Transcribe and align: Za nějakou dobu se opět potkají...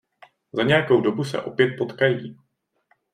Za 0.53 0.63
nějakou 0.63 1.01
dobu 1.01 1.23
se 1.23 1.41
opět 1.41 1.75
potkají... 1.77 2.37